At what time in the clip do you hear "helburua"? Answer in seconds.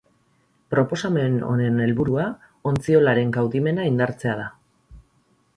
1.85-2.25